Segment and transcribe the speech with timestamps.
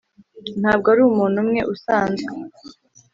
[0.61, 2.31] ntabwo ari umuntu umwe usanzwe.